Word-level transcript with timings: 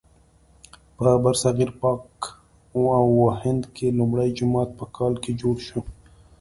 په 0.97 1.07
برصغیر 1.23 1.71
پاک 1.81 2.07
و 2.81 2.85
هند 3.41 3.63
کې 3.75 3.87
لومړی 3.97 4.29
جومات 4.37 4.69
په 4.79 4.85
کال 4.95 5.13
کې 5.23 5.31
جوړ 5.41 5.55
شو. 5.67 5.79